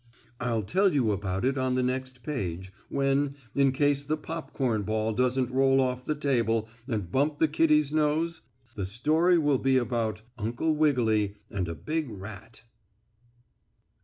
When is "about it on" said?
1.11-1.75